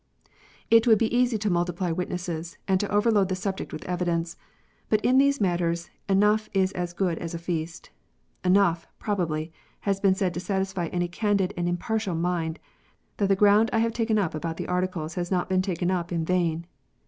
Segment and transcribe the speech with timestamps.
[0.71, 4.35] It would be easy to multiply witnesses, and to overload the subject with evidence.
[4.89, 7.91] But in these matters enough is as good as a feast.
[8.43, 12.57] Enough, probably, has been said to satisfy any candid and impartial mind
[13.17, 16.11] that the ground I have taken up about the Articles has not been taken up
[16.11, 16.65] in vain.